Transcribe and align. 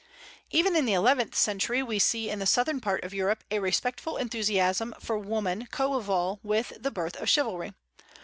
Even 0.49 0.75
in 0.75 0.85
the 0.85 0.93
eleventh 0.93 1.35
century 1.35 1.83
we 1.83 1.99
see 1.99 2.27
in 2.27 2.39
the 2.39 2.47
southern 2.47 2.79
part 2.81 3.03
of 3.03 3.13
Europe 3.13 3.43
a 3.51 3.59
respectful 3.59 4.17
enthusiasm 4.17 4.95
for 4.99 5.15
woman 5.19 5.67
coeval 5.67 6.39
with 6.41 6.73
the 6.79 6.89
birth 6.89 7.15
of 7.21 7.29
chivalry. 7.29 7.73